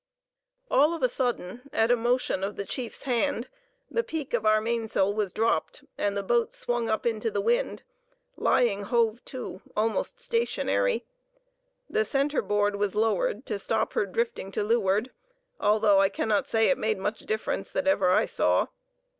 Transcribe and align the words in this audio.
All 0.71 0.95
of 0.95 1.03
a 1.03 1.07
sudden, 1.09 1.69
at 1.71 1.91
a 1.91 1.95
motion 1.95 2.43
of 2.43 2.55
the 2.55 2.65
chief's 2.65 3.03
hand, 3.03 3.49
the 3.87 4.01
peak 4.01 4.33
of 4.33 4.47
our 4.47 4.59
mainsail 4.59 5.13
was 5.13 5.31
dropped, 5.31 5.83
and 5.95 6.17
the 6.17 6.23
boat 6.23 6.55
swung 6.55 6.89
up 6.89 7.05
into 7.05 7.29
the 7.29 7.39
wind, 7.39 7.83
lying 8.35 8.81
"hove 8.81 9.23
to," 9.25 9.61
almost 9.77 10.19
stationary. 10.19 11.05
The 11.87 12.03
centre 12.03 12.41
board 12.41 12.77
was 12.77 12.95
lowered 12.95 13.45
to 13.45 13.59
stop 13.59 13.93
her 13.93 14.07
drifting 14.07 14.49
to 14.53 14.63
leeward, 14.63 15.11
although 15.59 15.99
I 16.01 16.09
cannot 16.09 16.47
say 16.47 16.69
it 16.69 16.79
made 16.79 16.97
much 16.97 17.19
difference 17.19 17.69
that 17.69 17.87
ever 17.87 18.09
I 18.09 18.25
saw. 18.25 18.69